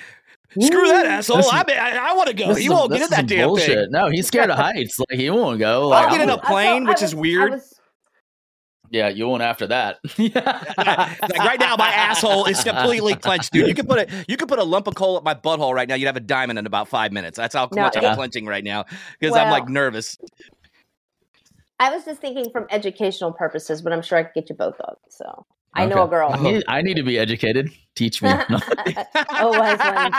[0.60, 1.38] screw that asshole.
[1.38, 2.48] This is- I, mean, I, I want to go.
[2.48, 3.66] This He won't this get in that some damn bullshit.
[3.78, 3.90] thing.
[3.90, 4.98] No, he's scared of heights.
[4.98, 5.82] Like he won't go.
[5.92, 7.52] I'll Like, get in I'm- a plane, I which was- is weird.
[7.52, 7.70] Was,
[8.90, 9.98] Yeah, you won't after that.
[10.18, 13.66] like right now, my asshole is completely clenched, dude.
[13.66, 15.88] You could put a you could put a lump of coal at my butthole right
[15.88, 15.96] now.
[15.96, 17.36] You'd have a diamond in about five minutes.
[17.36, 18.84] That's how No, much it- I'm clenching right now
[19.18, 20.16] because I'm like nervous.
[21.80, 24.78] I was just thinking from educational purposes, but I'm sure I could get you both
[24.80, 24.96] of.
[25.08, 26.30] So I know a girl.
[26.32, 27.70] I need, I need to be educated.
[27.94, 28.30] Teach me.
[29.36, 30.14] Oh, wise ones.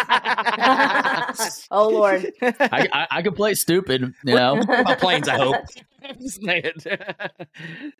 [1.71, 2.31] oh Lord.
[2.41, 4.59] I, I, I can play stupid, you know.
[4.59, 5.55] about planes, I hope.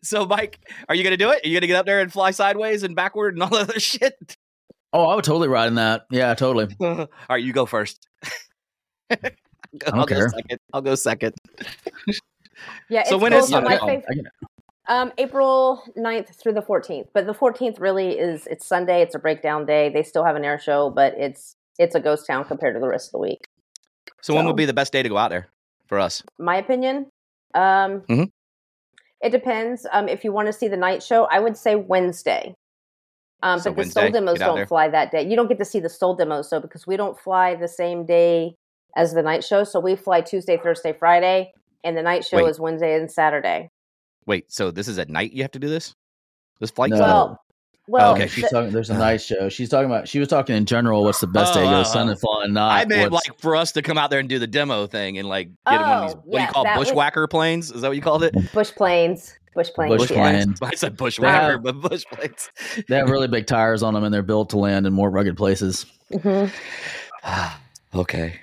[0.04, 1.44] So, Mike, are you going to do it?
[1.44, 3.62] Are you going to get up there and fly sideways and backward and all that
[3.70, 4.38] other shit?
[4.94, 6.06] Oh, I would totally ride in that.
[6.12, 6.68] Yeah, totally.
[6.80, 8.08] all right, you go first.
[9.10, 9.18] I'll
[9.86, 10.30] don't go care.
[10.30, 10.60] second.
[10.74, 11.34] I'll go second.
[12.90, 13.04] Yeah.
[13.04, 13.42] So it's when cool.
[13.42, 14.28] is- So my Oh, fav- I can-
[14.88, 17.08] Um, April 9th through the 14th.
[17.14, 19.90] But the 14th really is it's Sunday, it's a breakdown day.
[19.90, 22.88] They still have an air show, but it's it's a ghost town compared to the
[22.88, 23.46] rest of the week.
[24.22, 25.48] So, when So- would be the best day to go out there
[25.88, 26.24] for us?
[26.38, 27.08] My opinion.
[27.54, 28.30] Um Mhm.
[29.22, 29.88] it depends.
[29.92, 32.54] Um if you want to see the night show, I would say Wednesday.
[33.42, 35.24] Um So but the Wednesday, STOL demos don't fly that day.
[35.24, 38.06] You don't get to see the STOL demos though because we don't fly the same
[38.06, 38.56] day
[38.96, 39.64] as the night show.
[39.64, 41.52] So we fly Tuesday, Thursday, Friday,
[41.84, 42.50] and the night show Wait.
[42.50, 43.70] is Wednesday and Saturday.
[44.26, 45.96] Wait, so this is at night you have to do this?
[46.60, 46.92] This flight?
[46.92, 46.98] No.
[47.00, 47.40] Well,
[47.88, 48.72] well, okay, she's talking.
[48.72, 49.48] There's a night show.
[49.50, 50.08] She's talking about.
[50.08, 51.04] She was talking in general.
[51.04, 51.66] What's the best Oh, day?
[51.66, 52.82] to oh, Go sun and flying night.
[52.82, 55.20] I meant what's- like for us to come out there and do the demo thing
[55.20, 56.16] and like get one of these.
[56.16, 57.70] Oh, What do you call that would- bushwhacker planes?
[57.72, 58.34] Is that what you called it?
[58.54, 59.38] bush planes.
[59.54, 59.96] Bush planes.
[59.98, 60.18] bush yeah.
[60.18, 60.56] plane.
[60.64, 62.50] I said bushwhacker, have- but bush planes.
[62.90, 65.38] They have really big tires on them, and they're built to land in more rugged
[65.38, 65.86] places.
[66.12, 66.52] Mhm,
[67.96, 68.40] okay.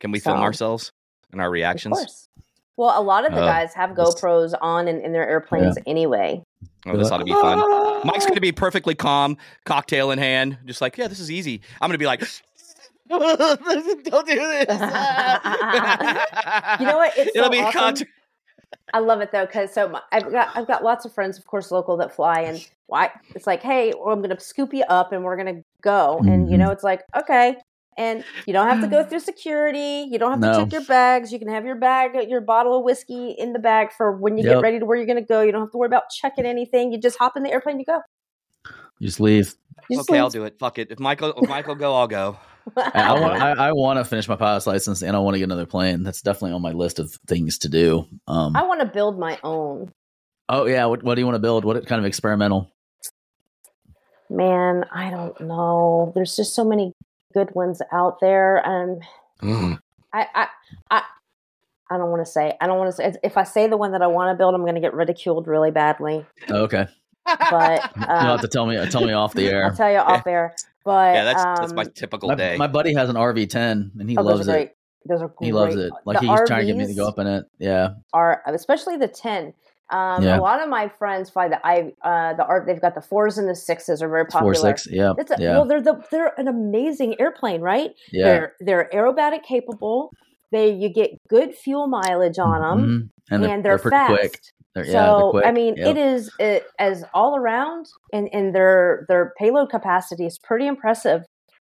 [0.00, 0.92] Can we film ourselves
[1.32, 2.28] and our Of reactions?
[2.76, 2.92] Course.
[2.94, 6.42] Well, a lot of the Oh, guys have GoPros on in, in their airplanes anyway.
[6.86, 7.60] Oh, this ought to be fun.
[8.04, 11.60] Mike's going to be perfectly calm, cocktail in hand, just like, yeah, this is easy.
[11.80, 12.20] I'm going to be like,
[13.08, 14.66] don't do this.
[16.80, 17.12] You know what?
[17.16, 17.94] It's It'll so be awesome.
[17.96, 18.06] con-
[18.94, 21.46] I love it though, because so my, I've got I've got lots of friends, of
[21.46, 24.84] course, local that fly, and why it's like, hey, well, I'm going to scoop you
[24.88, 26.60] up, and we're going to go, and you Mhm.
[26.60, 27.56] know, it's like, okay,
[27.96, 31.32] and you don't have to go through security, you don't have to check your bags,
[31.32, 34.44] you can have your bag, your bottle of whiskey in the bag for when you
[34.44, 35.42] get ready to where you're going to go.
[35.42, 36.92] You don't have to worry about checking anything.
[36.92, 38.00] You just hop in the airplane, you go.
[38.98, 39.54] You just leave.
[39.90, 40.58] You just okay, I'll do it.
[40.58, 40.90] Fuck it.
[40.90, 42.38] If Michael, if Michael go, I'll go.
[42.76, 43.42] I, I want.
[43.42, 46.04] I, I want to finish my pilot's license, and I want to get another plane.
[46.04, 48.06] That's definitely on my list of things to do.
[48.28, 49.92] Um, I want to build my own.
[50.48, 50.86] oh yeah.
[50.86, 51.64] What, what do you want to build?
[51.64, 52.70] What kind of experimental?
[54.30, 56.12] Man, I don't know.
[56.14, 56.94] There's just so many
[57.32, 58.66] good ones out there.
[58.66, 59.00] Um,
[59.42, 59.78] Mm.
[60.12, 60.46] I, I,
[60.90, 61.02] I,
[61.90, 62.56] I don't want to say.
[62.60, 63.12] I don't want to say.
[63.22, 65.46] If I say the one that I want to build, I'm going to get ridiculed
[65.46, 66.24] really badly.
[66.48, 66.86] Okay,
[67.26, 68.76] But you'll um, have to tell me.
[68.88, 69.64] Tell me off the air.
[69.66, 70.54] I'll tell you off air.
[70.84, 72.56] But yeah, that's that's my um, typical My, day.
[72.56, 74.76] my buddy has an RV10, and he oh, those loves are it.
[75.06, 75.46] Those are great.
[75.46, 75.92] He loves it.
[76.04, 77.44] Like The he's trying to get me to go up in it.
[77.58, 77.94] Yeah.
[78.12, 79.52] Are especially the ten.
[79.92, 80.38] Um, Yeah.
[80.38, 82.66] A lot of my friends fly the I uh, the art.
[82.66, 84.54] They've got the fours and the sixes are very Four popular.
[84.54, 84.88] six.
[84.90, 85.12] Yeah.
[85.18, 85.52] It's a, yeah.
[85.52, 87.90] Well, they're the they're an amazing airplane, right?
[88.10, 88.24] yeah.
[88.24, 90.10] They're they're aerobatic capable.
[90.50, 93.08] They you get good fuel mileage on them, Mhm.
[93.30, 94.18] And, and, they're, they're, pretty fast.
[94.18, 94.40] quick.
[94.74, 95.48] They're, so yeah, they're.
[95.48, 100.38] I mean, it is it, as all around, and and their their payload capacity is
[100.38, 101.22] pretty impressive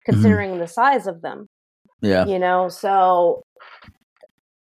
[0.06, 1.48] considering the size of them.
[2.04, 2.06] Mm-hmm.
[2.08, 2.26] Yeah.
[2.26, 3.44] You know, so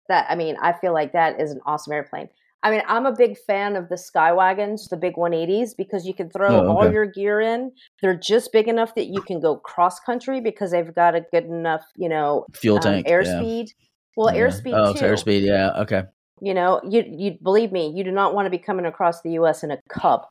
[0.09, 2.29] that I mean, I feel like that is an awesome airplane.
[2.63, 6.29] I mean, I'm a big fan of the Skywagons, the big 180s, because you can
[6.29, 7.71] throw Oh, all your gear in.
[8.01, 11.45] They're just big enough that you can go cross country because they've got a good
[11.45, 13.07] enough, you know, Fuel um, tank.
[13.07, 13.13] yeah.
[13.13, 13.67] airspeed.
[14.15, 14.41] Well, Yeah.
[14.47, 15.05] airspeed Oh, too.
[15.05, 15.41] airspeed.
[15.43, 15.71] Yeah.
[15.81, 16.03] Okay.
[16.41, 19.31] You know, you you believe me, you do not want to be coming across the
[19.33, 19.63] U.S.
[19.63, 20.25] in a Cub.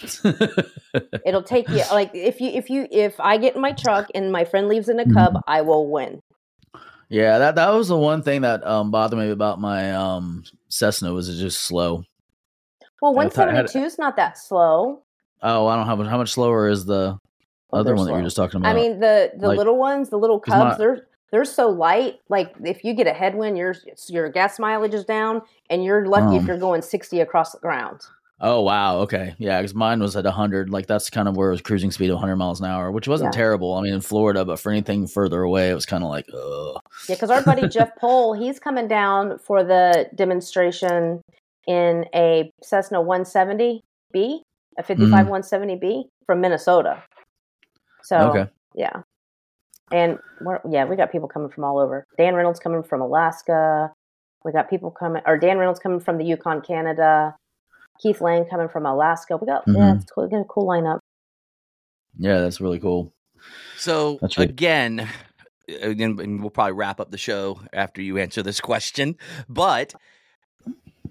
[1.24, 4.32] It'll take you like if you if you if I get in my truck and
[4.32, 5.14] my friend leaves in a Mm-hmm.
[5.14, 6.20] Cub, I will win.
[7.14, 7.38] Yeah.
[7.38, 11.28] That that was the one thing that um bothered me about my um Cessna was
[11.28, 12.04] it just slow.
[13.00, 15.02] Well, I had- 172 is not that slow.
[15.42, 17.18] Oh, I don't know how much slower is the
[17.72, 18.26] other one that you were slow.
[18.26, 18.70] just talking about.
[18.70, 22.20] I mean, the the Like- little ones, the little Cubs, my- they're they're so light.
[22.28, 23.74] Like if you get a headwind, your
[24.08, 26.46] your gas mileage is down, and you're lucky if Um.
[26.48, 28.00] you're going 60 across the ground.
[28.40, 30.70] Oh wow, okay, yeah, because mine was at hundred.
[30.70, 33.08] Like that's kind of where it was cruising speed of 100 miles an hour, which
[33.08, 33.38] wasn't Yeah.
[33.38, 33.74] terrible.
[33.74, 36.80] I mean, in Florida, but for anything further away, it was kind of like, ugh.
[37.08, 41.22] Yeah, because our buddy Jeff Pohl, he's coming down for the demonstration
[41.66, 44.40] in a Cessna 170B,
[44.78, 47.02] a 55 170B from Minnesota.
[48.02, 48.38] So Mm-hmm.
[48.38, 48.50] Okay.
[48.74, 49.02] yeah,
[49.92, 52.04] and we're, yeah, we got people coming from all over.
[52.18, 53.90] Dan Reynolds coming from Alaska.
[54.44, 57.34] We got people coming, or Dan Reynolds coming from the Yukon, Canada.
[58.00, 59.36] Keith Lane coming from Alaska.
[59.36, 59.96] We got yeah, Mhm.
[60.02, 60.24] it's cool.
[60.24, 60.98] We got a cool lineup.
[62.18, 63.12] Yeah, that's really cool.
[63.76, 64.48] So That's right.
[64.48, 65.08] again,
[65.68, 69.16] again, and we'll probably wrap up the show after you answer this question.
[69.48, 69.94] But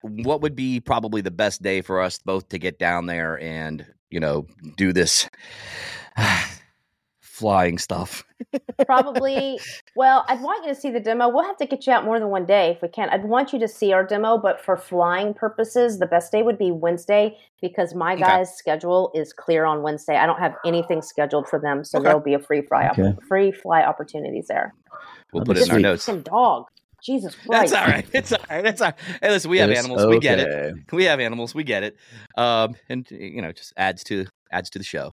[0.02, 3.86] what would be probably the best day for us both to get down there and
[4.10, 5.30] you know do this
[7.44, 8.24] flying stuff?
[8.86, 9.60] Probably.
[9.96, 11.30] Well, I'd want you to see the demo.
[11.30, 13.10] We'll have to get you out more than one day if we can.
[13.12, 16.58] I'd want you to see our demo, but for flying purposes, the best day would
[16.58, 18.22] be Wednesday because my Okay.
[18.24, 20.16] guys' schedule is clear on Wednesday.
[20.18, 22.06] I don't have anything scheduled for them, so Okay.
[22.06, 24.74] there'll be a free fly op- free fly opportunities there.
[25.32, 25.84] We'll That'd put it in our sweet.
[25.84, 26.04] notes.
[26.04, 26.66] Some dog.
[27.04, 28.08] Jesus That's all right.
[28.14, 28.66] It's all right.
[28.66, 28.96] It's all right.
[29.22, 30.08] Hey, listen, we have It's animals.
[30.08, 30.76] We get it.
[30.92, 31.54] We have animals.
[31.54, 31.98] We get it.
[32.36, 35.12] Um, and you know, just adds to adds to the show.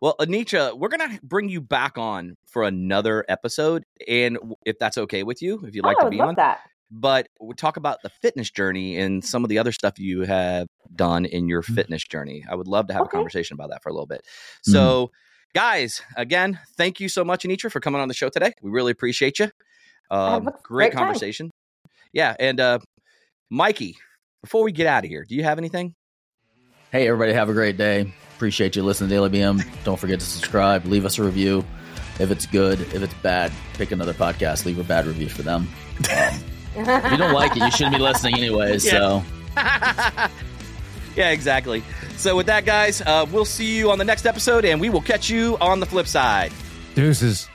[0.00, 5.22] Well, Anitra, we're gonna bring you back on for another episode, and if that's okay
[5.22, 6.60] with you, if you'd like oh, to be love on, that.
[6.90, 10.66] but we'll talk about the fitness journey and some of the other stuff you have
[10.94, 11.74] done in your Mhm.
[11.74, 12.44] fitness journey.
[12.48, 13.16] I would love to have Okay.
[13.16, 14.20] a conversation about that for a little bit.
[14.62, 15.10] So,
[15.54, 18.52] guys, again, thank you so much, Anitra, for coming on the show today.
[18.60, 19.50] We really appreciate you.
[20.10, 20.98] Um, a great great time.
[21.04, 21.50] conversation.
[22.12, 22.78] Yeah, and uh,
[23.50, 23.96] Mikey,
[24.42, 25.94] before we get out of here, do you have anything?
[26.92, 28.12] Hey, everybody, have a great day.
[28.36, 29.64] Appreciate you listening to Daily BM.
[29.84, 31.64] Don't forget to subscribe, leave us a review.
[32.18, 35.68] If it's good, if it's bad, pick another podcast, leave a bad review for them.
[35.98, 36.40] Um,
[36.76, 38.84] if you don't like it, you shouldn't be listening anyways.
[38.92, 38.92] Yeah.
[38.92, 39.22] So,
[41.16, 41.82] yeah, exactly.
[42.16, 45.00] So, with that, guys, uh, we'll see you on the next episode, and we will
[45.00, 46.52] catch you on the flip side.
[46.94, 47.48] Deuces.